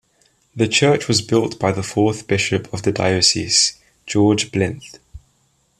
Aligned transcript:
The 0.55 0.67
church 0.67 1.07
was 1.07 1.21
built 1.21 1.59
by 1.59 1.71
the 1.71 1.83
fourth 1.83 2.25
bishop 2.25 2.73
of 2.73 2.81
the 2.81 2.91
diocese, 2.91 3.79
George 4.07 4.51
Blyth. 4.51 4.97